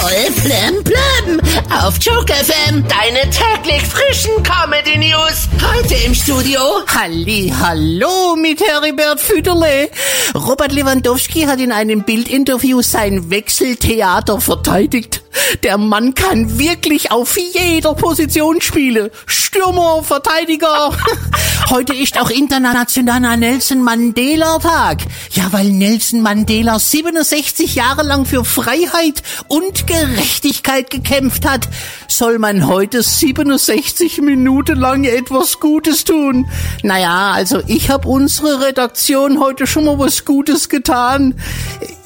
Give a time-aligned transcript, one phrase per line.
[0.00, 1.40] Voll plem
[1.84, 2.82] auf Joke FM.
[2.88, 5.46] Deine täglich frischen Comedy News.
[5.62, 9.90] Heute im Studio Halli, hallo mit Heribert Füderle.
[10.34, 15.22] Robert Lewandowski hat in einem Bildinterview sein Wechseltheater verteidigt.
[15.64, 19.10] Der Mann kann wirklich auf jeder Position spielen.
[19.26, 20.96] Stürmer, Verteidiger.
[21.70, 25.02] Heute ist auch internationaler Nelson Mandela Tag.
[25.30, 31.68] Ja, weil Nelson Mandela 67 Jahre lang für Freiheit und Gerechtigkeit gekämpft hat,
[32.08, 36.50] soll man heute 67 Minuten lang etwas Gutes tun.
[36.82, 41.36] Naja, also ich habe unsere Redaktion heute schon mal was Gutes getan.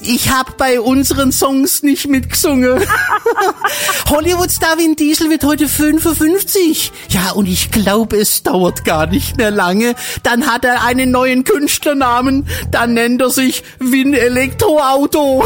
[0.07, 2.79] Ich hab bei unseren Songs nicht mitgesungen.
[4.09, 6.91] Hollywood-Star Vin Diesel wird heute 55.
[7.09, 9.95] Ja, und ich glaube, es dauert gar nicht mehr lange.
[10.21, 12.47] Dann hat er einen neuen Künstlernamen.
[12.69, 15.43] Dann nennt er sich Vin Elektroauto.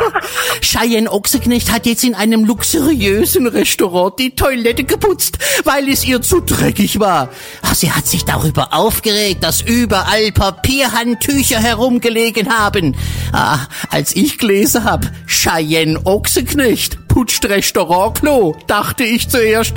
[0.62, 6.40] Cheyenne Ochseknecht hat jetzt in einem luxuriösen Restaurant die Toilette geputzt, weil es ihr zu
[6.40, 7.28] dreckig war.
[7.60, 12.96] Ach, sie hat sich darüber aufgeregt, dass überall Papierhandtücher herumgelegen haben.
[13.32, 13.58] Ah,
[13.90, 19.74] als ich gelesen hab, Cheyenne Ochseknecht putzt Restaurantklo, dachte ich zuerst.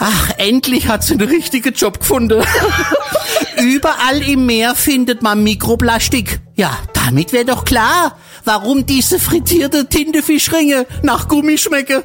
[0.00, 2.42] Ach, endlich hat sie einen richtigen Job gefunden.
[3.62, 6.40] Überall im Meer findet man Mikroplastik.
[6.54, 12.02] Ja, damit wäre doch klar, warum diese frittierte Tintefischringe nach Gummi schmecken.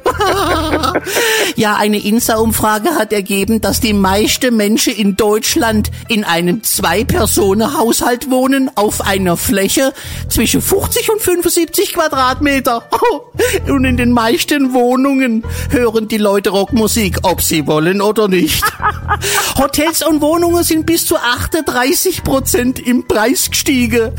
[1.56, 8.70] ja, eine Insa-Umfrage hat ergeben, dass die meisten Menschen in Deutschland in einem Zwei-Personen-Haushalt wohnen
[8.76, 9.92] auf einer Fläche
[10.28, 12.88] zwischen 50 und 75 Quadratmeter.
[13.66, 18.62] und in den meisten Wohnungen hören die Leute Rockmusik, ob sie wollen oder nicht.
[19.58, 24.12] Hotels und Wohnungen sind bis zu 38 Prozent im Preis gestiegen.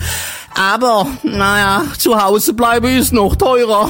[0.56, 3.90] Aber, naja, zu Hause bleiben ist noch teurer.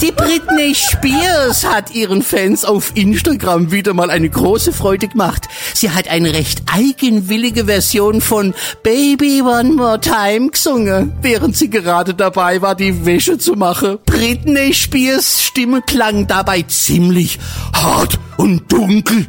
[0.00, 5.48] Die Britney Spears hat ihren Fans auf Instagram wieder mal eine große Freude gemacht.
[5.74, 12.14] Sie hat eine recht eigenwillige Version von Baby One More Time gesungen, während sie gerade
[12.14, 13.98] dabei war, die Wäsche zu machen.
[14.06, 17.38] Britney Spears Stimme klang dabei ziemlich
[17.72, 19.26] hart und dunkel.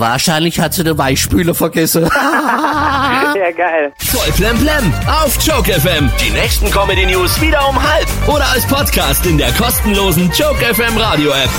[0.00, 2.08] Wahrscheinlich hat sie den Weichspüler vergessen.
[3.34, 3.92] Ja, geil.
[3.98, 6.10] Voll plem plem auf Joke FM.
[6.24, 10.96] Die nächsten Comedy News wieder um halb oder als Podcast in der kostenlosen Joke FM
[10.98, 11.50] Radio App.